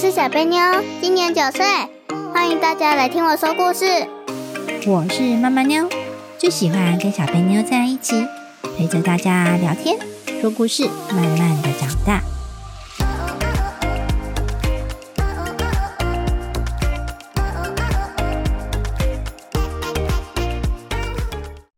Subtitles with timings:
[0.00, 0.58] 我是小贝妞，
[1.02, 1.62] 今年九岁，
[2.32, 3.84] 欢迎大家来听我说故事。
[4.86, 5.86] 我是妈妈妞，
[6.38, 8.26] 最喜欢跟小贝妞在一起，
[8.78, 9.98] 陪着大家聊天、
[10.40, 12.22] 说故事，慢慢的长大。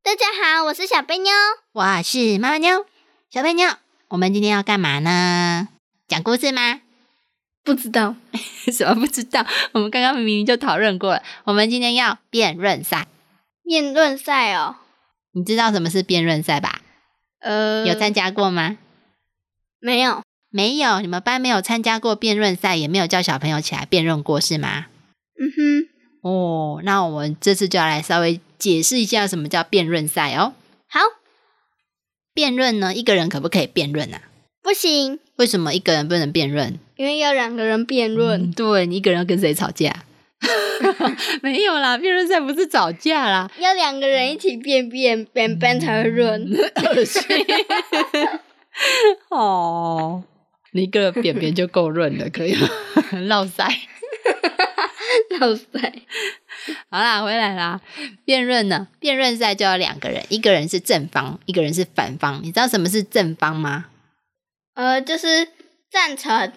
[0.04, 1.32] 大家好，我是小贝妞。
[1.72, 2.86] 我是妈妈妞，
[3.30, 3.68] 小贝妞，
[4.10, 5.66] 我们今天要干嘛呢？
[6.06, 6.81] 讲故事吗？
[7.64, 8.14] 不知道，
[8.72, 9.46] 什么不知道？
[9.72, 11.22] 我们刚刚明明就讨论过了。
[11.44, 13.06] 我们今天要辩论赛，
[13.64, 14.76] 辩论赛哦。
[15.34, 16.80] 你知道什么是辩论赛吧？
[17.40, 18.78] 呃，有参加过吗？
[19.80, 20.22] 没有？
[20.50, 24.86] 没有，你们班没有参加过辩论赛，也没有叫小朋友起来辩论过，是吗？
[25.40, 25.88] 嗯哼。
[26.22, 30.54] 哦，那我们这次就要来稍微解释一下什么叫辩论赛哦。
[30.88, 31.00] 好，
[32.34, 34.22] 辩论呢，一个人可不可以辩论啊？
[34.62, 36.78] 不行，为什么一个人不能辩论？
[37.02, 38.52] 因为要两个人辩论。
[38.52, 39.92] 对你一个人要跟谁吵架？
[41.42, 46.40] 没有啦，辩论赛不是吵架啦，要两个人一起辩辩辩辩才会论。
[46.94, 47.20] 恶心。
[49.30, 50.22] 哦，
[50.70, 52.68] 你一个人辩辩就够润了，可以吗？
[53.26, 53.66] 绕塞。
[55.40, 55.66] 老塞，
[56.88, 57.80] 好啦，回来啦。
[58.24, 58.86] 辩论呢？
[59.00, 62.40] 辩论赛就要两个人，一个人是正方，一个人是反方。
[62.44, 63.86] 你知道什么是正方吗？
[64.74, 65.48] 呃，就是
[65.90, 66.52] 赞成。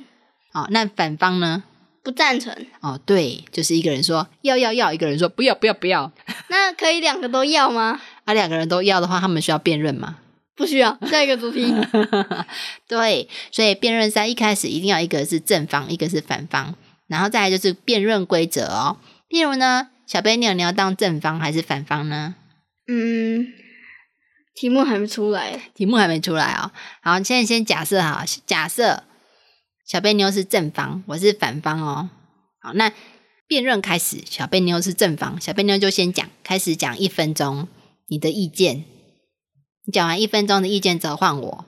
[0.56, 1.64] 哦，那反方呢？
[2.02, 2.56] 不赞成。
[2.80, 6.12] 哦，对，就是一个人说要要要，一个人说不要不要不要。
[6.50, 8.00] 那可以两个都要吗？
[8.24, 10.20] 啊，两个人都要的话，他们需要辩论吗？
[10.56, 10.98] 不需要。
[11.08, 11.74] 下一个主题。
[12.88, 16.74] 对，所以辩论赛一开始一定要一个是正方，一个是反方。
[17.08, 18.98] 然后再来就是辩论规则哦，
[19.30, 22.36] 譬如呢，小贝妞，你要当正方还是反方呢？
[22.88, 23.48] 嗯，
[24.56, 26.72] 题目还没出来，题目还没出来哦。
[27.02, 29.04] 好，现在先假设哈，假设
[29.86, 32.10] 小贝妞是正方，我是反方哦。
[32.60, 32.92] 好，那
[33.48, 37.68] 辩论开始，小贝妞是正方，小贝妞就先讲，开始讲一分钟
[38.08, 38.84] 你的意见。
[39.86, 41.66] 你讲完一分钟的意见之后换我，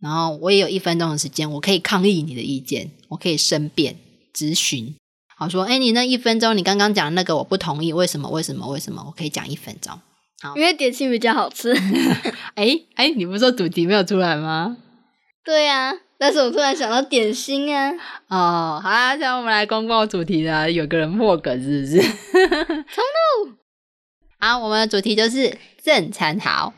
[0.00, 3.96] 然后我也有一分钟的时间，我可以抗议你的意见，我可以申辩。
[4.34, 4.96] 咨询，
[5.36, 8.28] 好说，哎，你那一分钟，你刚刚讲那个我不同意，为什么？
[8.30, 8.68] 为什么？
[8.68, 9.04] 为什么？
[9.06, 9.96] 我可以讲一分钟，
[10.42, 11.72] 好，因为点心比较好吃。
[12.56, 14.76] 哎哎，你不是说主题没有出来吗？
[15.44, 15.92] 对呀，
[16.24, 17.92] 但是我突然想到点心啊。
[18.28, 20.66] 哦，好啦，现在我们来公告主题啦。
[20.66, 22.00] 有个人破梗是不是？
[22.00, 23.04] 冲
[23.44, 23.52] 怒！
[24.40, 26.72] 好，我们的主题就是正餐好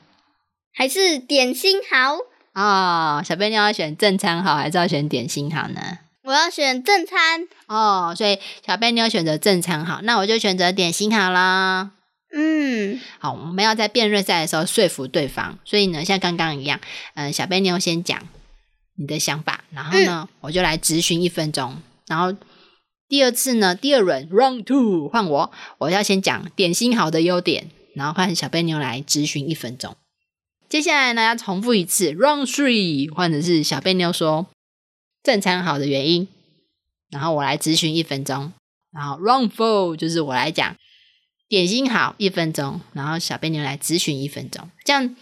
[0.75, 2.17] 还是点心好？
[2.61, 5.99] 哦，小贝你要选正餐好还是要选点心好呢？
[6.25, 11.93] 我要选正餐哦，所以小贝你要选择正餐好，那我就选择点心好啦。
[12.35, 16.81] 嗯，好，我们要在辩论赛的时候说服对方，所以呢，像刚刚一样，
[17.15, 18.21] 嗯，小贝妞先讲
[18.97, 22.37] 你的想法，然后呢，我就来咨询一分钟，然后
[23.09, 29.97] 第二次呢，第二轮 round two 换我，我要先讲点心好的优点，然后换小贝妞来咨询一分钟。
[30.69, 34.47] 接下来呢，要重复一次 round three，或者是小贝妞说。
[35.23, 36.29] 正餐好的原因，
[37.11, 38.53] 然后我来咨询一分钟，
[38.93, 40.77] 然后 round four 就是我来讲
[41.49, 45.17] 点心好一分钟，然后小贝妞来咨询一分钟，这样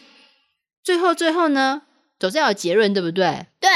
[0.82, 1.84] 最后最后呢，
[2.18, 3.46] 总是要有结论，对不对？
[3.60, 3.70] 对，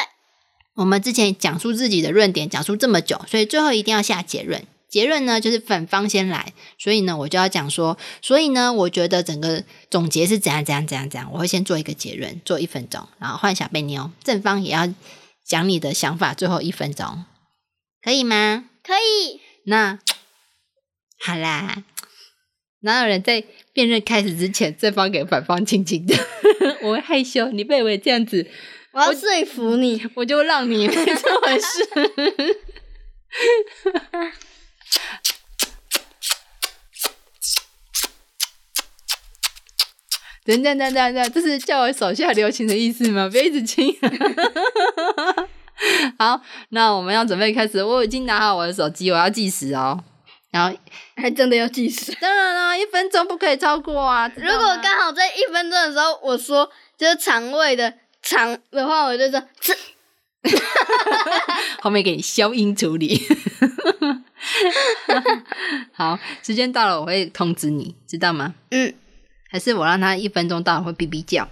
[0.75, 4.65] 我们之前讲述自己的论点讲述这么久，所以最后一定要下结论。
[4.88, 14.93] 结论呢就是反方先来，所以呢我就要讲说，所以呢我觉得整个总结是怎样怎样怎样怎样，我会先做一个结论，做一分钟，然后换小贝妞，正方也要。
[15.49, 17.25] 讲你的想法，最后一分钟，
[18.03, 18.66] 可以吗？
[18.82, 19.41] 可以。
[19.65, 19.99] 那
[21.25, 21.84] 好啦，
[22.81, 23.43] 哪有人在
[23.78, 26.12] 辩论开始之前，正方给反方轻轻的？
[26.82, 28.44] 我会害羞，你不以为这样子，
[28.90, 31.88] 我要说服你，我就让你没这回事。
[40.44, 43.30] 等等等等等，这是叫我手下留情的意思吗？
[43.32, 43.96] 别一直亲。
[46.19, 47.84] 好，那我们要准备开始。
[47.84, 50.02] 我已经拿好我的手机，我要计时哦。
[50.50, 50.76] 然后
[51.16, 52.12] 还真的要计时？
[52.20, 54.30] 当然啦，一分钟不可以超过啊。
[54.36, 57.92] 如果刚好在一分钟的时候，我说就是肠胃的
[58.22, 59.76] 肠的话，我就说吃。
[61.82, 63.20] 后面给你消音处理。
[65.92, 68.54] 好，时间到了，我会通知你，知道吗？
[68.70, 68.94] 嗯。
[69.50, 71.48] 还是我让他一分钟到了会哔哔叫，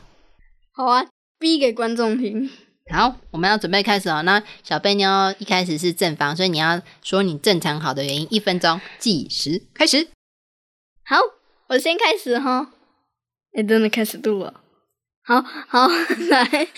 [0.72, 1.06] 好啊，
[1.40, 2.50] 哔给观众听。
[2.92, 4.22] 好，我们要准备开始哦。
[4.22, 8.28] 那小贝妞一开始是正方，所以你要说你正常好的原因。
[8.30, 10.08] 一分钟计时开始。
[11.04, 11.16] 好，
[11.68, 12.72] 我先开始哈。
[13.54, 14.60] 哎，真的开始录了。
[15.24, 16.68] 好好来。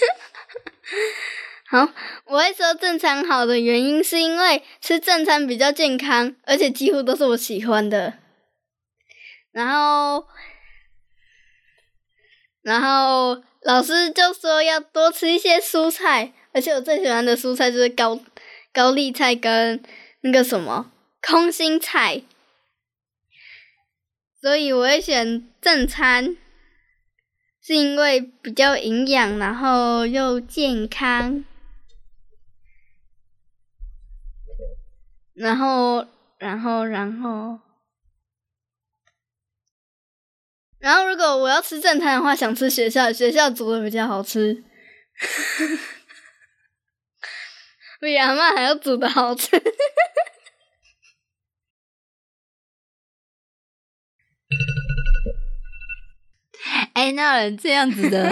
[1.70, 1.93] 好，
[2.25, 8.14] 我会说正餐好的原因，是因为吃正餐比较健康，而且几乎都是我喜欢的。
[9.52, 10.26] 然后，
[12.62, 18.20] 然后老师就说要多吃一些蔬菜，而且我最喜欢的蔬菜就是高
[18.72, 19.82] 高丽菜跟
[20.20, 22.22] 那个什么空心菜，
[24.40, 26.37] 所以我会选正餐，
[27.62, 31.44] 是因为比较营养，然后又健康。
[35.34, 36.04] 然后，
[36.38, 37.61] 然后，然后，
[40.80, 44.64] 然后，如果我要吃正餐的话，想吃学校学校煮的比较好吃，
[48.00, 49.60] 比阿妈还要煮的好吃。
[56.94, 58.28] 哎，那有人这样子的，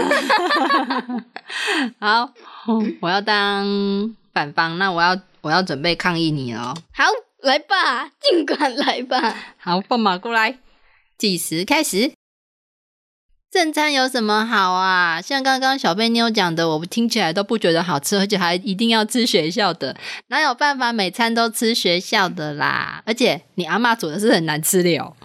[2.00, 2.32] 好，
[3.00, 5.20] 我要当反方，那我要。
[5.42, 7.04] 我要准备抗议你哦，好，
[7.42, 9.32] 来吧，尽管来吧。
[9.58, 10.58] 好，放马过来，
[11.16, 12.15] 计时开始。
[13.50, 15.20] 正餐有什么好啊？
[15.22, 19.96] 像刚刚小贝妞讲的，我听起来都不觉得好吃，而且还一定要吃学校的，
[20.28, 23.02] 哪有办法每餐都吃学校的啦？
[23.06, 25.16] 而且你阿妈煮的是很难吃的哦。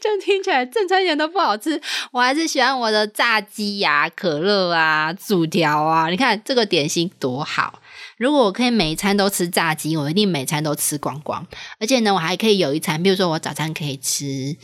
[0.00, 1.80] 这样听起来正餐一点都不好吃，
[2.12, 6.08] 我还是喜欢我的炸鸡呀、可乐啊、薯条啊。
[6.08, 7.80] 你看这个点心多好。
[8.16, 11.46] 如果我可以每一餐都吃炸鸡，我一定每餐都吃光光。
[11.80, 14.56] 而且呢，我还可以有一餐，比如说我早餐可以吃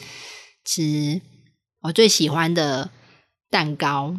[0.64, 1.20] 吃
[1.82, 2.90] 我最喜欢的
[3.50, 4.17] 蛋糕，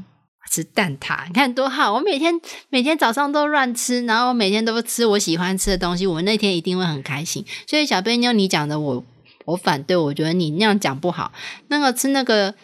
[0.51, 1.93] 吃蛋挞，你看多好！
[1.93, 2.33] 我每天
[2.69, 7.45] 每天早上都乱吃，然后每天都吃我喜欢吃的东西，我那天一定会很开心。
[7.67, 9.05] 所以小贝妞，你讲的我
[9.45, 11.31] 我反对，我觉得你那样讲不好。
[11.67, 12.55] 那个吃那个。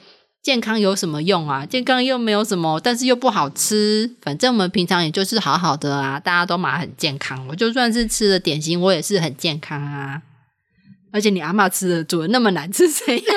[0.41, 1.65] 健康有什么用啊？
[1.65, 4.15] 健康又没有什么，但是又不好吃。
[4.21, 7.45] 反正我们平常也就是好好的啊，大家都买很健康。
[7.49, 10.21] 我就算是吃了点心，我也是很健康啊。
[11.11, 13.21] 而且你阿妈吃的煮的那么难吃，谁？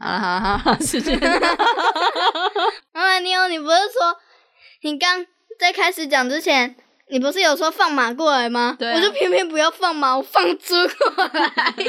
[0.00, 1.18] 好了好了好了，时间。
[2.92, 4.16] 妈妈，你有你不是说
[4.80, 5.24] 你刚
[5.58, 6.74] 在开始讲之前？
[7.12, 8.76] 你不是有说放马过来吗？
[8.78, 11.84] 我就偏偏不要放马，我放猪过来， 给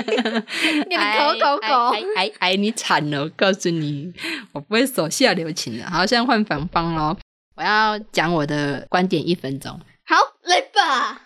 [0.90, 1.96] 你口口口。
[2.16, 3.22] 哎哎，你惨了！
[3.22, 4.12] 我告诉你，
[4.52, 5.86] 我不会手下留情的。
[5.88, 7.16] 好，现在换反方喽，
[7.56, 9.80] 我要讲我的观点一分钟。
[10.06, 11.22] 好，来吧。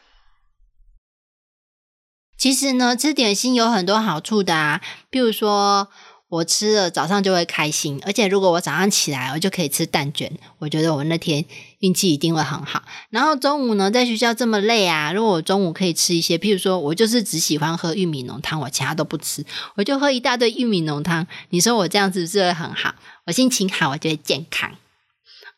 [2.37, 5.87] 其实呢，吃点心有很多好处的啊，比如说。
[6.35, 10.29] 我吃了早上就会开心，而且如果我早上起来，我就可以吃蛋卷，
[10.59, 11.45] 我觉得我那天
[11.79, 12.83] 运气一定会很好。
[13.09, 19.45] 然后中午呢，在学校这么累啊，如果我中午可以吃一些，譬如说我就是只喜欢喝玉米浓汤，我其他都不吃，
[19.75, 21.25] 我就喝一大堆玉米浓汤。
[21.51, 22.95] 你说我这样子是不是很好？
[23.27, 24.71] 我心情好，我就会健康。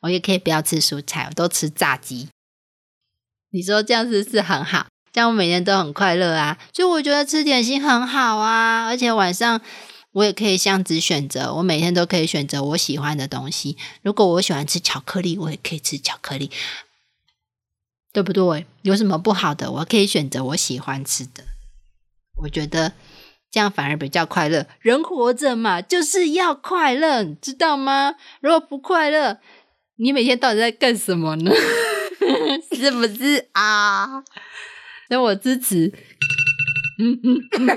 [0.01, 2.29] 我也可以不要吃蔬菜，我都吃炸鸡。
[3.51, 6.59] 你说这样子是很好，这样我每天都很快乐啊。
[6.71, 9.59] 所以我觉得吃点心很好啊，而且晚上。
[10.17, 13.77] 我也可以这样子选择，我每天都可以选择我喜欢的东西。
[14.01, 16.49] 如果我喜欢吃巧克力，我也可以吃巧克力，
[18.11, 18.65] 对不对？
[18.81, 19.71] 有什么不好的？
[19.71, 21.43] 我可以选择我喜欢吃的。
[22.41, 22.93] 我觉得
[23.51, 24.65] 这样反而比较快乐。
[24.79, 28.15] 人活着嘛，就是要快乐，知道吗？
[28.41, 29.37] 如果不快乐，
[29.97, 31.51] 你每天到底在干什么呢？
[32.75, 34.23] 是不是啊？
[35.09, 35.93] 那我支持。
[36.99, 37.37] 嗯嗯，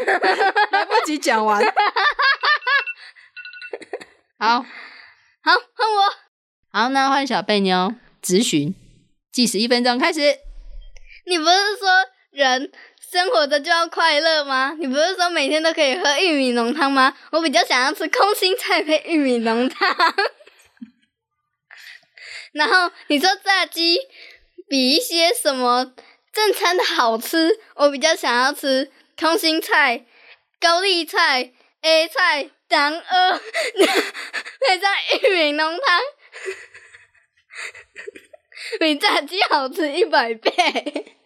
[0.72, 1.62] 来不及讲完。
[4.42, 4.62] 好，
[5.42, 6.14] 好，换我。
[6.72, 8.74] 好，那换小贝妞咨询，
[9.30, 10.38] 计时一分钟，开始。
[11.26, 14.74] 你不是说人生活的就要快乐吗？
[14.80, 17.14] 你不是说每天都可以喝玉米浓汤吗？
[17.32, 19.94] 我比较想要吃空心菜配玉米浓汤。
[22.52, 23.98] 然后你说炸鸡
[24.70, 25.92] 比一些什么
[26.32, 28.90] 正餐的好吃，我比较想要吃。
[29.18, 30.06] 空心菜、
[30.58, 33.40] 高丽菜、A 菜、蛋鹅，
[34.60, 34.90] 配上
[35.22, 36.00] 玉米浓汤，
[38.78, 41.16] 比炸鸡好吃一百倍。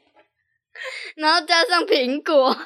[1.16, 2.56] 然后加上苹果，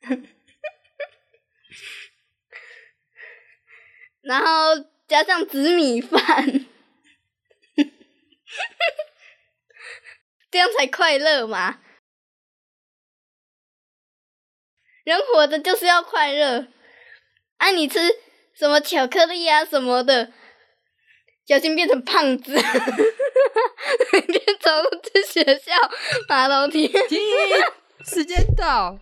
[4.22, 4.46] 然后
[5.06, 6.64] 加上紫米饭，
[10.50, 11.80] 这样才快乐嘛。
[15.04, 16.68] 人活着就是要快乐，
[17.64, 17.70] 啊！
[17.70, 17.98] 你吃
[18.54, 20.30] 什么巧克力啊什么的，
[21.46, 22.52] 小心变成胖子。
[24.12, 25.72] 每天走路去学校
[26.28, 26.92] 爬楼梯。
[28.04, 28.98] 时间到，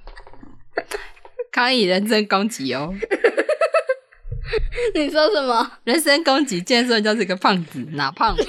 [1.51, 2.95] 康以人身攻击哦。
[4.95, 5.79] 你说什么？
[5.83, 8.37] 人身攻击，竟然说人家是个胖子，哪胖？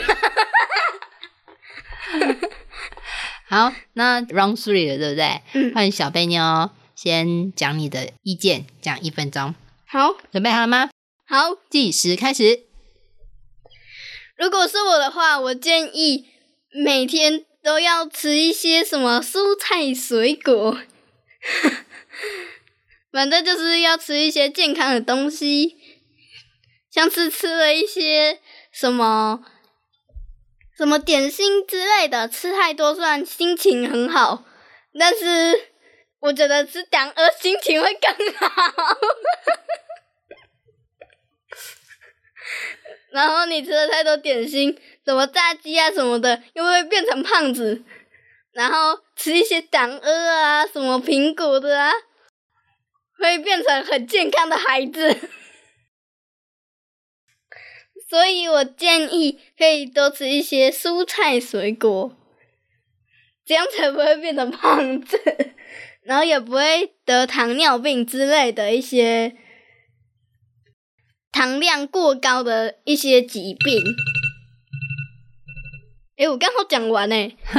[3.49, 5.41] 好，那 round three 了，对不对？
[5.53, 9.55] 嗯换小贝妞先讲你的意见，讲一分钟，
[9.93, 10.89] 好准备好了吗？
[11.27, 12.63] 好，计时开始。
[14.35, 16.25] 如果是我的话，我建议
[16.83, 20.79] 每天都要吃一些什么蔬菜水果，
[23.13, 25.77] 反正就是要吃一些健康的东西，
[26.89, 28.39] 像是吃了一些
[28.71, 29.45] 什么
[30.75, 34.43] 什么点心之类的，吃太多虽然心情很好，
[34.99, 35.69] 但是
[36.21, 38.97] 我觉得吃党鹅心情会更好。
[43.13, 47.83] 然后你吃了太多点心，什么炸鸡啊什么的，又会变成胖子。
[48.53, 51.91] 然后吃一些党鹅啊，什么苹果的啊，
[53.19, 55.15] 会变成很健康的孩子。
[58.09, 62.15] 所以我建议可以多吃一些蔬菜水果，
[63.45, 65.19] 这样才不会变成胖子，
[66.01, 69.35] 然后也不会得糖尿病之类的一些
[71.33, 73.83] 糖量过高的一些疾病。
[76.15, 77.35] 诶，我刚好讲完诶。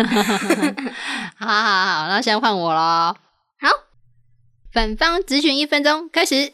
[1.37, 3.17] 好好好，那现在换我喽。
[3.59, 3.69] 好，
[4.73, 6.53] 反方咨询一分钟，开始。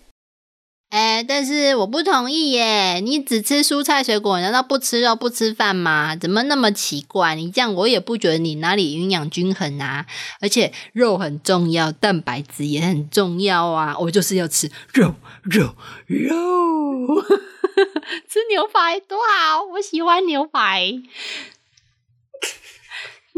[0.90, 2.98] 哎，但是我不同意耶！
[2.98, 6.16] 你只吃蔬菜水果，难道不吃肉不吃饭吗？
[6.16, 7.36] 怎么那么奇怪？
[7.36, 10.04] 你这样我也不觉得你哪里营养均衡啊！
[10.40, 13.96] 而且肉很重要，蛋白质也很重要啊！
[14.00, 17.22] 我就是要吃肉肉肉，
[18.28, 20.94] 吃牛排多好，我喜欢牛排。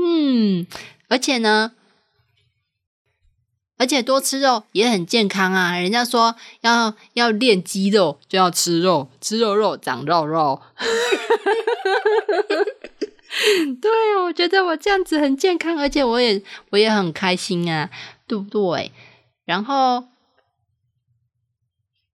[0.03, 0.67] 嗯，
[1.09, 1.73] 而且呢，
[3.83, 5.77] 而且多吃肉也很健康啊！
[5.77, 10.63] 人家说要要练肌肉，就要吃肉，吃肉肉长肉肉。
[13.83, 13.91] 对，
[14.23, 17.91] 我觉得我这样子很健康，而且我也我也很开心啊，
[18.29, 18.93] 对不对？
[19.45, 20.05] 然后，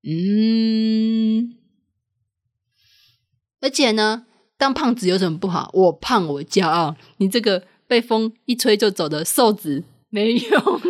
[0.04, 1.54] 嗯，
[3.60, 4.24] 而且呢，
[4.56, 5.68] 当胖子有什么不好？
[5.74, 10.80] 我胖我骄傲，你这个被风一吹就走的瘦子没用。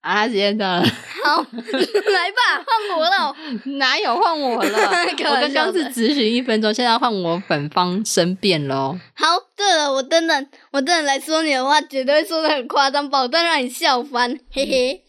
[0.00, 3.36] 啊，时间到了，好，来吧，换我了。
[3.78, 4.78] 哪有换我了？
[5.30, 8.98] 我刚刚是咨询一分钟，现在要换我本方申辩喽。
[9.14, 15.04] 好，对了，我等等，我等等来说你的话，绝对会说的很夸张，保证让你笑翻，嘿嘿。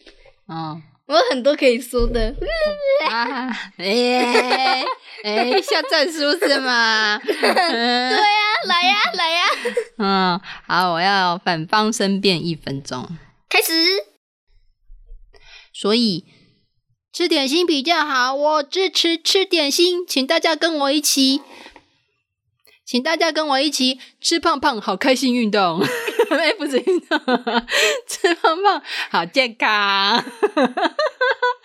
[0.48, 2.34] 嗯我有很多可以说的。
[3.10, 4.84] 啊，哎
[5.22, 7.18] 哎，下战书是吗？
[7.24, 8.18] 对呀、
[8.64, 9.44] 来呀、来呀、
[9.98, 13.06] 嗯，好，我要反方申辩一分钟。
[13.48, 13.72] 开始。
[15.72, 16.24] 所以
[17.12, 21.42] 吃点心比较好，我支持吃点心，请大家跟我一起，
[22.86, 25.84] 请大家跟我一起吃胖胖，好开心运动。
[26.58, 27.18] 不是运动，
[28.06, 30.24] 吃胖胖好健康。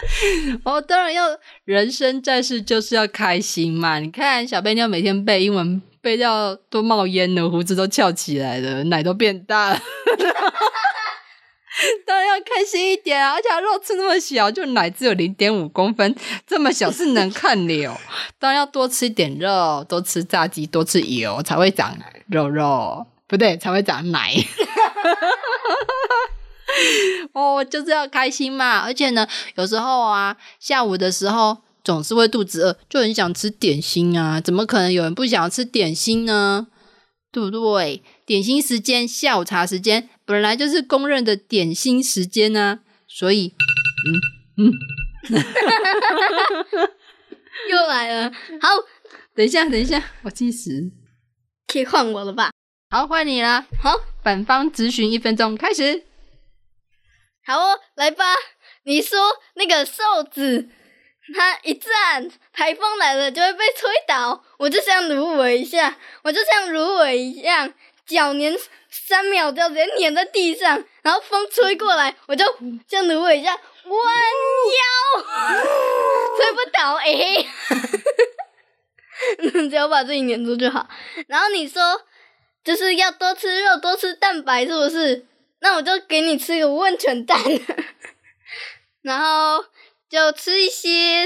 [0.64, 1.26] 我当然要，
[1.66, 4.00] 人生在世就是要开心嘛。
[4.00, 9.80] 你看小贝妞每天背英文背到都冒烟了，胡子都翘起来了，奶都变大了。
[12.06, 13.34] 当然要开心一点啊！
[13.34, 16.14] 而且肉吃那么小，就奶只有零点五公分，
[16.46, 17.96] 这么小是能看的哦。
[18.38, 21.96] 当然要多吃一点肉，多吃炸鸡，多吃油，才会长
[22.28, 24.34] 肉肉，不对，才会长奶。
[27.34, 28.80] 哦，就是要开心嘛！
[28.80, 34.42] 而且呢，有时候啊，下午的时候总是会肚子饿，就很想吃点心啊。
[34.42, 36.68] 怎么可能有人不想吃点心呢？
[37.32, 38.02] 对不对？
[38.26, 43.54] 点心时间、下午茶时间本来就是公认的点心时间啊、所以，
[44.58, 44.74] 嗯嗯，
[47.70, 48.32] 又来了。
[48.60, 48.70] 好，
[49.36, 50.92] 等一下，等一下，我计时。
[51.68, 52.50] 可以换我了吧？
[52.92, 53.68] 好，换你啦！
[53.84, 56.06] 好，反方咨询一分钟，开始。
[57.46, 58.26] 好哦，来吧。
[58.82, 59.20] 你说
[59.54, 60.68] 那个瘦子，
[61.36, 64.44] 他一站，台风来了就会被吹倒。
[64.58, 65.94] 我就像芦苇一样，
[66.24, 67.72] 我就像芦苇一样，
[68.08, 68.58] 脚粘
[68.90, 72.44] 三秒就直接粘在地上，然后风吹过来，我就
[72.88, 73.94] 像芦苇一样弯
[74.80, 75.22] 腰，
[76.38, 76.96] 吹不倒。
[76.96, 77.46] 哎、
[79.70, 80.90] 只要把自己粘住就好。
[81.28, 82.02] 然后你说
[82.70, 85.26] 就是要多吃肉，多吃蛋白，是不是？
[85.60, 87.36] 那我就给你吃个温泉蛋，
[89.02, 89.66] 然后
[90.08, 91.26] 就吃一些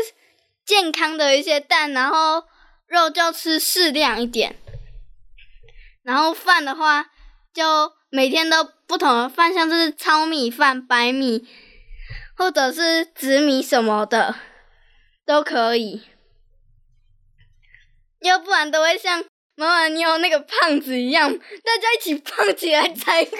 [0.63, 2.45] 健康的一些蛋，然后
[2.87, 4.55] 肉就吃适量一点，
[6.01, 7.11] 然后饭的话
[7.53, 11.45] 就每天都不同的饭，像是糙米饭、白米
[12.37, 14.33] 或者是紫米什么的
[15.25, 16.03] 都可以，
[18.21, 23.39] 要不然都会像妈妈你有那个胖子一样，大家一起胖起来才怪。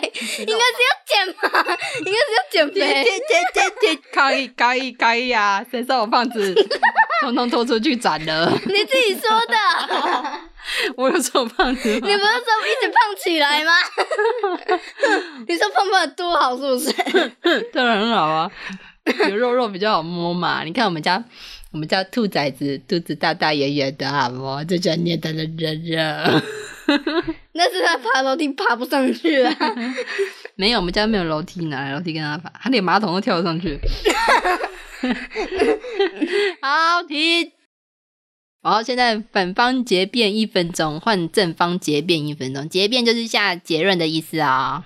[0.00, 3.04] 应该是要减嘛，应该是要减姐 肥。
[3.04, 3.20] 姐
[3.52, 5.64] 姐姐，可以可以可以啊！
[5.70, 6.54] 谁说我胖子？
[7.20, 8.50] 通通拖出去斩了！
[8.64, 9.56] 你自己说的，
[10.96, 13.72] 我有说我胖子吗你不是说一直胖起来吗？
[15.46, 16.92] 你说胖胖的多好是不是？
[17.72, 18.50] 当然很好啊，
[19.28, 20.62] 有肉肉比较好摸嘛。
[20.64, 21.22] 你看我们家，
[21.74, 26.40] 我们叫兔崽子肚子大大圆圆的，好不，最喜欢捏它的热热。
[27.50, 29.56] 那是他爬楼梯爬不上去啊。
[30.54, 32.48] 没有，我们家没有楼梯，哪来楼梯跟他爬？
[32.62, 33.76] 他连马桶都跳上去。
[36.62, 37.50] 好，停。
[38.62, 42.68] 好，现在反方结辩一分钟，换正方结辩一分钟。
[42.68, 44.84] 结辩就是下结论的意思啊、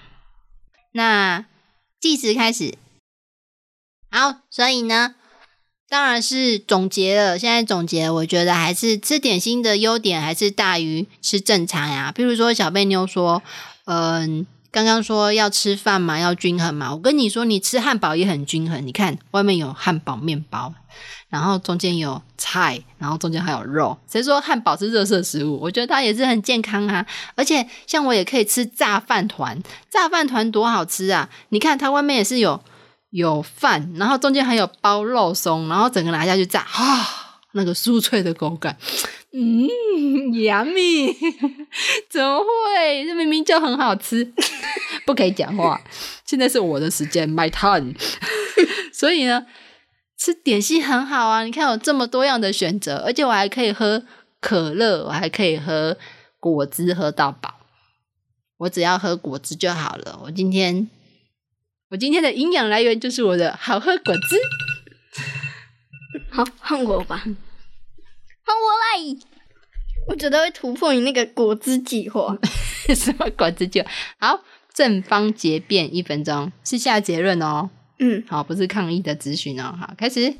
[0.92, 1.44] 那
[2.00, 2.78] 计时开始。
[4.10, 5.16] 好，所以呢，
[5.88, 7.38] 当然是总结了。
[7.38, 12.12] 现在总结，我觉得还是吃点心的优点还是大于吃正常呀。
[12.14, 13.42] 譬如说，小贝妞说，
[13.86, 16.92] 嗯、刚刚说要吃饭嘛，要均衡嘛。
[16.92, 18.86] 我跟你说，你吃汉堡也很均衡。
[18.86, 20.74] 你看外面有汉堡面包，
[21.30, 23.96] 然后中间有菜，然后中间还有肉。
[24.10, 25.58] 谁说汉堡是热色食物？
[25.58, 27.06] 我觉得它也是很健康啊。
[27.34, 31.30] 而且像我也可以吃炸饭团，炸饭团多好吃啊！
[31.48, 32.62] 你看它外面也是有
[33.10, 38.76] 有饭，然后中间还有包肉松，然后整个拿下去炸，啊，那个酥脆的口感，
[39.32, 39.68] 嗯
[40.42, 41.16] 杨幂
[42.10, 43.06] 怎么会？
[43.06, 44.32] 这明明就很好吃，
[45.06, 45.80] 不可以讲话。
[46.24, 47.94] 现在是我的时间，my turn。
[48.92, 49.46] 所以呢，
[50.18, 51.44] 吃点心很好啊！
[51.44, 54.02] 你看有这么多样的选择，而且我还可以喝
[54.40, 55.96] 可乐，我还可以喝
[56.40, 57.54] 果汁，喝到饱。
[58.58, 60.20] 我只要喝果汁就好了。
[60.24, 60.90] 我今天，
[61.90, 64.38] 我今天的营养来源就是我的好喝果汁。
[66.30, 69.16] 好，换我吧，换我来。
[70.08, 72.36] 我觉得会突破你那个果汁计划。
[72.94, 73.90] 什么果汁计划？
[74.18, 77.70] 好，正方结辩一分钟，是下结论哦。
[77.98, 79.74] 嗯，好，不是抗议的咨询哦。
[79.80, 80.34] 好，开始。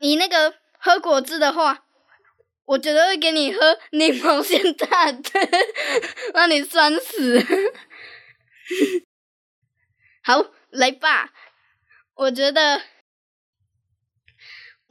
[0.00, 1.84] 你那个喝果汁的话，
[2.64, 5.20] 我觉得会给你喝柠檬 鲜大的，
[6.32, 7.44] 让你酸死。
[10.30, 11.32] 好，来吧。
[12.14, 12.82] 我觉得，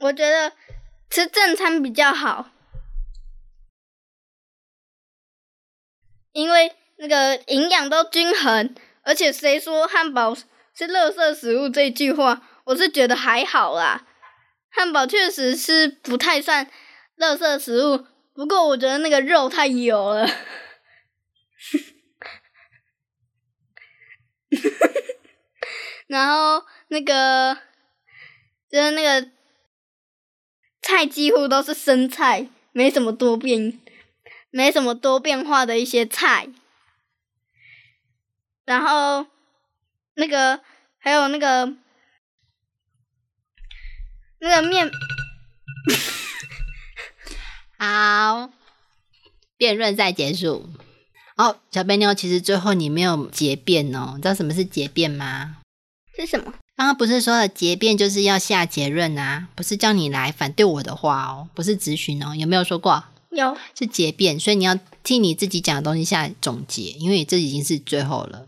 [0.00, 0.52] 我觉得
[1.08, 2.50] 吃正餐比较好，
[6.32, 10.44] 因为那个营养都均衡，而且谁说汉堡是
[10.86, 14.06] 垃圾食物这句话，我是觉得还好啦。
[14.68, 16.70] 汉堡确实是不太算
[17.16, 20.28] 垃圾食物，不过我觉得那个肉太油了。
[26.10, 27.56] 然后那个
[28.68, 29.30] 就是那个
[30.82, 33.78] 菜几乎都是生菜，没什么多变，
[34.50, 36.48] 没什么多变化的一些菜。
[38.64, 39.28] 然后
[40.14, 40.60] 那个
[40.98, 41.74] 还有那个
[44.40, 44.90] 那个面，
[47.78, 48.50] 好，
[49.56, 50.68] 辩论赛结束。
[51.36, 55.58] 哦，小贝妞，其实最后你没有结辩哦，你知道什么是结辩吗？
[56.20, 56.52] 是什么？
[56.76, 63.04] 刚刚不是说了结辩就是要下结论啊，不是叫你来反对我的话哦，不是咨询哦，有没有说过？
[63.30, 68.46] 有是结辩，所以你要替你自己讲的东西下总结，因为这已经是最后了。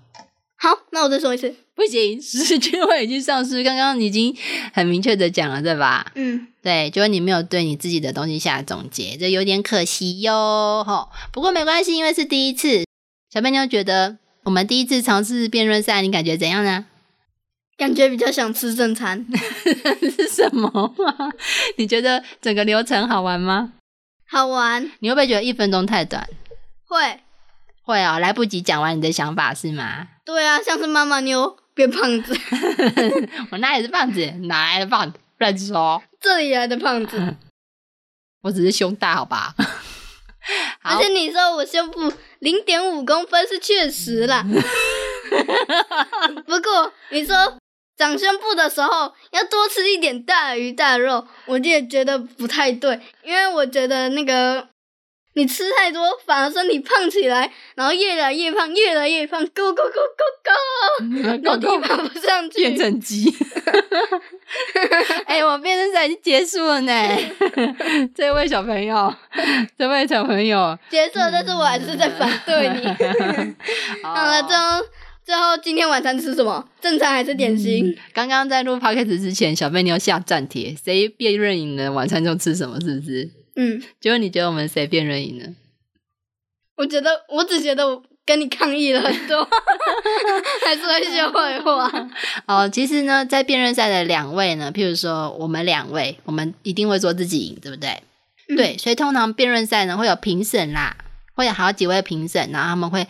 [0.57, 1.55] 好，那我再说一次。
[1.75, 4.37] 不行，时间会已经丧失，刚刚已经
[4.75, 6.13] 很明确的讲了，对吧？
[6.15, 10.85] 嗯，对，就是你没有对你自己的东西下总结，这有点可惜哟。
[10.87, 12.85] 吼，不过没关系，因为是第一次。
[13.33, 16.85] 小贝妞觉得我们第一次尝试辩论赛，你感觉怎样呢？
[17.83, 19.27] 感觉比较想吃正餐，
[20.17, 21.33] 是什么吗？
[21.77, 23.73] 你觉得整个流程好玩吗？
[24.31, 24.89] 好玩。
[25.01, 26.25] 你会不会觉得一分钟太短？
[26.87, 27.21] 会，
[27.83, 30.07] 会啊、来不及讲完你的想法是吗？
[30.25, 32.33] 对啊，像是妈妈妞变胖子，
[33.51, 34.25] 我那也是胖子？
[34.45, 35.19] 哪来的胖子？
[35.39, 36.01] 乱说！
[36.21, 37.35] 这里来的胖子。
[38.43, 39.57] 我只是胸大，好吧？
[40.83, 44.45] 好而且你说我胸部零点五公分是确实啦，
[46.47, 47.37] 不过你说
[47.97, 54.67] 长胸部的时候要多吃一点大鱼大肉，我就也觉得不太对，因为我觉得那个
[55.35, 62.59] 你吃太多反而身体胖起来，然后越来越胖，越来越胖，go go go go go，然后地爬不上去。
[62.59, 63.33] 变成鸡。
[65.25, 66.93] 哎、我变身赛已经结束了呢。
[68.15, 69.15] 这位小朋友，
[69.79, 72.87] 这位小朋友，结束了，但是我还是在反对你。
[74.05, 74.85] 好了，最后
[75.25, 76.69] 最后今天晚餐吃什么？
[76.81, 77.97] 正餐还是点心？
[78.13, 83.31] 刚刚在录 podcast 之前，小贝妞下战帖，谁辩论赢了，晚餐就吃什么，是不是？
[83.55, 85.51] 嗯，结果你觉得我们谁辩论赢了？
[86.77, 89.47] 我觉得我只觉得我跟你抗议了很多，
[90.67, 92.11] 还是会说坏话。
[92.47, 98.03] 哦，其实呢，在辩论赛的两位呢，譬如说我们两位，我们一定会说自己赢，对不对？
[98.49, 100.97] 嗯对，所以通常辩论赛呢会有评审啦，
[101.35, 103.07] 会有好几位评审，然后他们会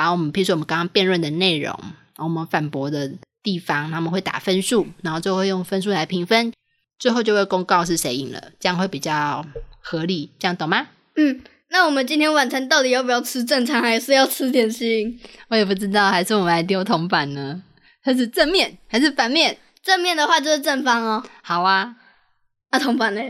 [0.00, 1.78] 把我们，譬如说我们刚刚辩论的内容，
[2.16, 6.54] 我们反驳的地方，他们会打分数，然后就会用分数来评分，
[6.98, 9.44] 最后就会公告是谁赢了，这样会比较
[9.78, 10.86] 合理，这样懂吗？
[11.16, 15.20] 嗯，那我们今天晚餐到底要不要吃正餐，还是要吃点心？
[15.48, 17.62] 我也不知道，还是我们来丢铜板呢？
[18.02, 19.58] 它是正面还是反面？
[19.82, 21.96] 正面的话就是正方哦，好啊，
[22.72, 23.20] 那铜板呢？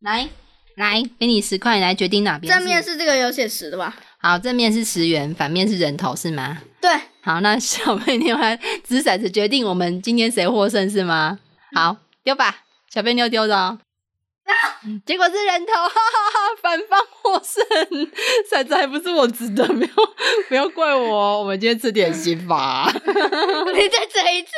[0.00, 0.30] 来
[0.76, 3.94] 来，给你十块，你来决定哪边正面是这个有写十的吧？
[4.26, 6.58] 好，正面是十元，反面是人头，是吗？
[6.80, 6.90] 对，
[7.22, 11.38] 好，那小贝妞来掷骰子决定我们今天谁获胜是吗？
[11.76, 13.78] 好，丢吧，小贝妞丢的哦。
[15.06, 16.56] 结果是人头，哈哈哈！
[16.60, 17.64] 反方获胜，
[18.50, 19.92] 骰子还不是我掷的，没有，
[20.48, 21.38] 不要怪我哦。
[21.38, 22.90] 我们今天吃点心吧。
[22.92, 24.50] 你再指一次。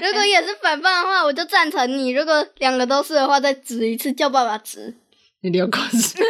[0.00, 4.94] 如果也是反方的话，我就赞成你；如果两个都是的话，再指一次，叫爸爸指。
[5.42, 6.22] 你留口水，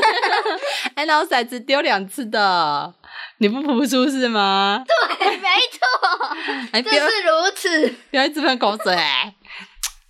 [1.11, 2.95] 哎，然后骰子丢两次的，
[3.39, 4.85] 你不服输是吗？
[4.87, 6.37] 对，没错，
[6.71, 7.89] 哎，不要这是如此。
[8.13, 8.95] 不要一直喷口水，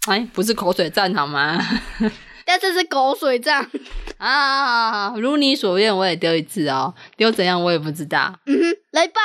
[0.07, 1.59] 哎，不是口水战好吗？
[2.45, 3.67] 但这是口水仗。
[4.19, 8.39] 啊，如你所愿，我也丢一次哦，丢怎样我也不知道。
[8.45, 9.21] 嗯哼，来吧，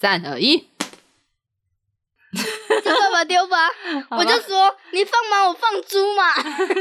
[0.00, 0.58] 三二一，
[2.84, 3.68] 叫爸爸丢 吧。
[4.10, 6.30] 我就说你放马，我放猪嘛。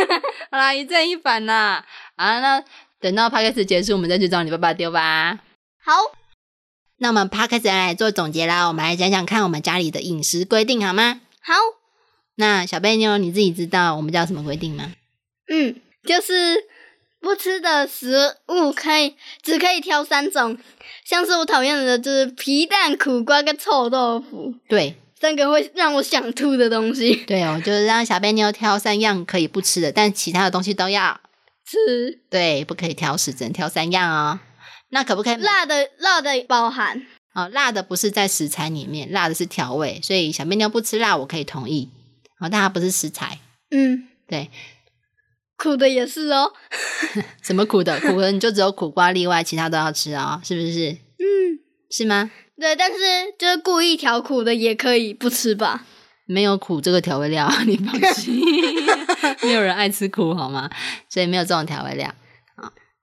[0.51, 1.83] 好啦，一正一反啦。
[2.15, 2.63] 啊，那
[3.01, 5.39] 等到开始结束，我们再去找你爸爸丢吧。
[5.83, 5.93] 好，
[6.97, 11.21] 那我们 p 开始来做总结啦，我们来讲讲看我们家里的饮食规定好吗？
[11.41, 11.53] 好，
[12.35, 14.93] 那小贝妞，你自己知道我们家有什么规定吗？
[15.47, 16.63] 嗯，就是
[17.19, 20.57] 不吃的食物可以只可以挑三种，
[21.05, 31.19] 像是我讨厌的就是皮蛋、苦瓜跟臭豆腐，对三个会让我想吐的东西对哦，就是让小贝妞挑三样可以不吃的，但其他的东西都要。
[31.65, 32.21] 吃。
[32.29, 34.39] 对，不可以挑食，只能挑三样哦。
[34.89, 41.89] 那可不可以辣的辣的包含，哦，辣的不是在食材里面，辣的是调味，所以小面妞不吃辣，我可以同意。
[42.39, 43.39] 哦，但它不是食材，
[43.71, 44.49] 嗯，对，
[45.57, 46.51] 苦的也是哦。
[47.41, 50.91] 什么苦的苦的你就只有苦瓜例外，其他都要吃哦，是不是？
[50.91, 52.29] 嗯，是吗？
[52.59, 52.97] 对，但是
[53.39, 55.85] 就是故意调苦的也可以不吃吧？
[56.25, 58.41] 没有苦这个调味料， 你放心，
[59.43, 60.69] 没有人爱吃苦好吗？
[61.09, 62.13] 所以没有这种调味料。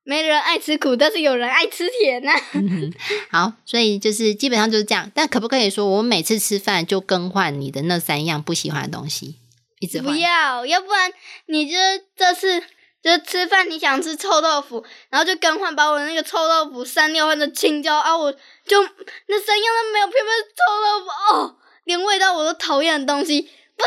[0.05, 2.93] 没人爱吃苦，但是有人爱吃甜呐、嗯
[3.31, 5.09] 好，所以就是基本上就是这样。
[5.15, 9.37] 但可不可以说我每次吃饭就更换你的那三样不喜欢的东西，
[9.79, 10.11] 一直不？
[10.17, 11.13] 要，要不然
[11.47, 11.77] 你就
[12.17, 12.61] 这次
[13.01, 18.83] 就吃饭，你想吃臭豆腐，然后就更换把我的那个臭豆腐删掉，换成青椒啊，我就
[19.29, 23.42] 那三样都没有，偏偏是臭豆腐哦，连味道我都讨厌的东西，
[23.77, 23.85] 不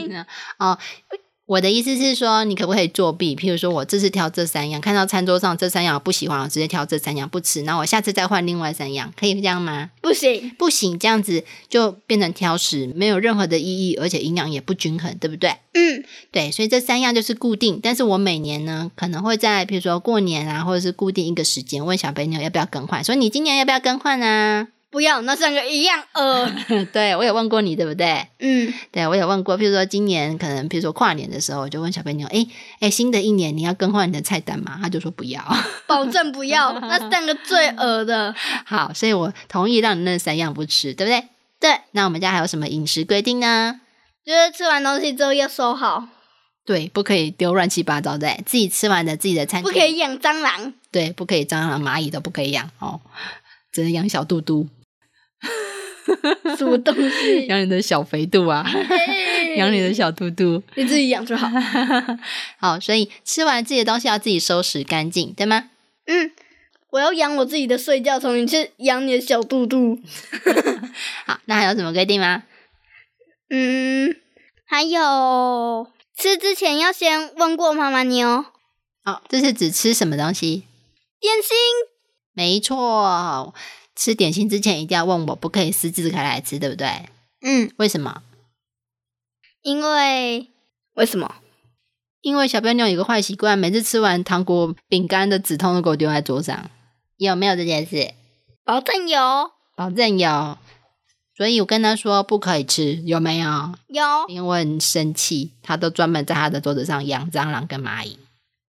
[0.00, 0.24] 行。
[0.58, 0.78] 哦，
[1.46, 3.36] 我的意思是说，你可不可以作弊？
[3.36, 9.90] 譬如说我这次挑这三样，看到餐桌上这三样我不喜欢，我直接挑这三样不吃，然后我下次再换另外三样，可以这样吗？
[10.00, 15.56] 不行，不行，这样子就变成挑食，没有任何的意义，而且营养也不均衡，对不对？
[15.74, 24.68] 嗯，对，所以这三样就是固定，但是我每年呢可能会在譬如说过年啊，或者是固定一个时间问小朋友要不要更换，说你今年要不要更换啊？
[24.94, 26.48] 不要，那三个一样呃，
[26.92, 28.28] 对我有问过你，对不对？
[28.38, 34.78] 嗯，对我有问过，譬如说今年可能譬如说跨年的时候，我就问小朋友，诶诶，新的一年你要更换你的菜单吗？
[34.80, 35.44] 他就说不要。
[35.88, 38.32] 保证不要，那三个最恶的，
[38.64, 41.28] 好，所以我同意让你那三样不吃，对不对？
[41.58, 43.80] 对，那我们家还有什么饮食规定呢？
[44.24, 46.06] 就是吃完东西之后要收好，
[46.64, 53.00] 对，不可以丢乱七八糟的，自己吃完的自己的餐不可以养蟑螂，对，不可以蟑螂、蚂蚁都不可以养哦，
[53.72, 54.68] 只能养小肚肚，
[56.56, 57.46] 什么东西？
[57.48, 58.64] 养你的小肥肚啊，
[59.56, 60.62] 养你的小肚肚。
[60.74, 61.48] 你自己养就好。
[62.58, 65.70] 好，所以吃完自己的东西要自己收拾干净，对吗？
[66.06, 66.30] 嗯，
[66.90, 69.98] 我要养我自己的睡觉虫，你去养你的小肚肚。
[71.26, 72.42] 好，那还有什么规定吗？
[73.50, 74.14] 嗯，
[74.66, 75.86] 还有
[76.16, 78.46] 吃之前要先问过妈妈你，哦，
[79.28, 80.64] 这是指吃什么东西？
[81.20, 81.56] 点心。
[82.36, 83.54] 没错，
[83.94, 87.08] 吃点心之前一定要问我，不可以私自开来吃，对不对？
[87.42, 88.22] 嗯，为什么？
[89.62, 90.48] 因为
[90.94, 91.36] 为什么？
[92.20, 96.70] 因为小笨妞有个坏习惯，每次吃完糖果、饼干的纸筒都给我丢在桌上。
[97.18, 98.12] 有没有这件事？
[98.64, 100.56] 保证有保证有。
[101.36, 103.74] 所以我跟他说不可以吃，有没有？
[103.88, 108.18] 有因为我很生气，他都专门在他的桌子上养蟑螂跟蚂蚁。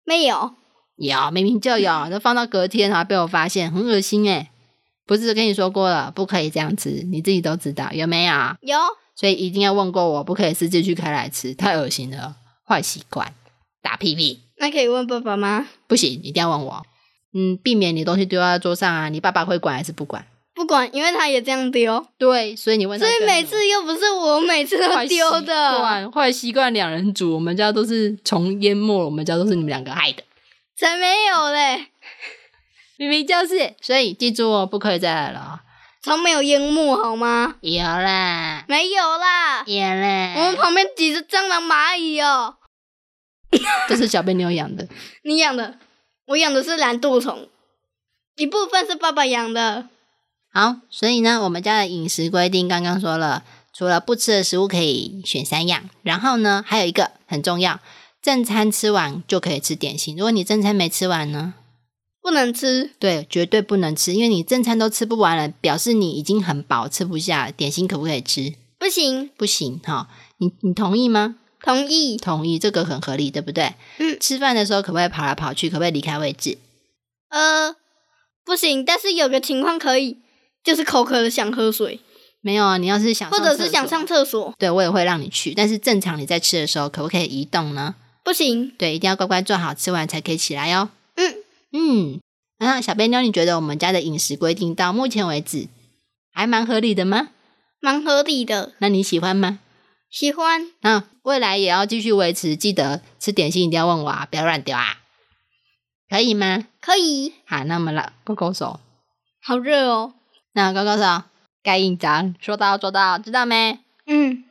[0.05, 0.55] 没有？
[0.97, 4.49] 有，明明就有， 都放到隔天，然后被我发现，很恶心诶
[5.07, 8.35] 不是跟你说过了，不可以这样吃，你自己都知道，有没有？
[8.61, 8.79] 有
[9.15, 12.37] 所以一定要问过我，不可以私自去开来吃，太恶心了，
[12.67, 13.35] 坏习惯，
[13.83, 15.69] 打屁屁，那可以问爸爸吗？
[15.87, 16.83] 不行，一定要问我。
[17.35, 20.27] 嗯，避免你东西丢在桌上啊，你爸爸会管还是不管？
[20.55, 30.23] 不管，因为他也这样丢，对，所以你问他所以每次又不是我每次都坏习丢的，惯，坏习惯两人组，我们家都是虫淹没了，我们家都是你们两个害的，
[30.77, 31.87] 才没有嘞，
[33.03, 35.51] 明明就是，所以记住哦，不可以再来了哦。
[36.05, 37.57] 从没有烟幕好吗？
[37.61, 42.57] 有啦，没有啦，有啦，我们旁边几只蟑螂、蚂蚁哦。
[43.89, 44.87] 这是小贝妞养的，
[45.25, 45.79] 你养的，
[46.27, 47.49] 我养的是蓝肚虫，
[48.37, 49.89] 一部分是爸爸养的。
[50.53, 57.81] 好，所以呢，我们家的饮食规定刚刚说了，除了不吃的食物可以选三样，然后呢，还有一个很重要，
[58.21, 60.17] 正餐吃完就可以吃点心。
[60.17, 61.55] 如果你正餐没吃完呢，
[62.23, 67.51] 不能吃，对，绝对不能吃，因为你正餐都吃不完了，表示你已经很饱，吃不下。
[67.51, 68.55] 点心可不可以吃？
[68.79, 70.09] 不行，不行哈、
[70.39, 71.37] 你你同意吗？
[71.61, 72.17] 同意。
[72.17, 73.75] 同意，这个很合理，对不对？
[73.99, 75.69] 嗯吃饭的时候可不可以跑来跑去？
[75.69, 76.59] 可不可以离开位置？
[77.29, 77.75] 呃，
[78.45, 80.19] 不行，但是有个情况可以，
[80.63, 81.99] 就是口渴了想喝水，
[82.41, 87.97] 没有啊，你要是想或者是想上厕所，对我也会让你去，但是正常你在吃的时候，可不可以移动呢？
[88.25, 88.73] 不行。
[88.79, 90.91] 对，一定要乖乖坐好，吃完才可以起来哦。
[91.73, 92.21] 嗯嗯，
[92.59, 95.69] 那小贝妞，你觉得我们家的饮食规定到目前为止
[96.33, 97.29] 还蛮合理的吗？
[97.81, 99.59] 蛮合理的，那你喜欢吗？
[100.09, 100.71] 喜欢。
[100.83, 104.99] 那未来也要继续维持，记得吃点心一定要问我啊，不要乱丢啊，
[106.09, 106.67] 可以吗？
[106.81, 108.79] 可以，好，那我们来勾勾手，
[109.43, 110.15] 好热哦。
[110.53, 111.23] 那勾勾手，
[111.63, 113.81] 盖印章，说到做到，知道没？
[114.07, 114.45] 嗯，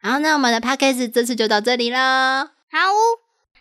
[0.00, 2.46] 好，那我们的 podcast 这次就到这里了。
[2.46, 2.78] 好，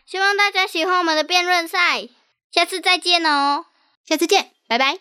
[0.05, 2.08] 希望大家喜欢我们的辩论赛，
[2.55, 3.65] 下次再见哦，
[4.07, 4.99] 下次见，拜拜。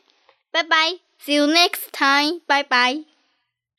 [0.50, 3.04] 拜拜，See you next time，拜拜。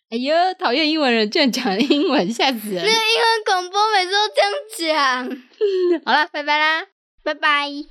[0.10, 2.88] 哎呦，讨厌英文人居然讲英文，吓死人那个！
[2.88, 4.18] 英文广播每次都
[4.78, 5.42] 这样讲，
[6.08, 6.88] 好了，拜拜啦。
[7.22, 7.84] 拜拜。